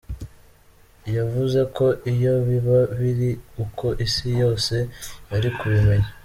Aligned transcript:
Yavuze 1.15 1.59
ko 1.75 1.85
iyo 2.13 2.33
biba 2.47 2.79
biri 2.99 3.31
uko, 3.63 3.85
isi 4.05 4.27
yose 4.41 4.75
yari 5.31 5.49
kubimenya. 5.57 6.09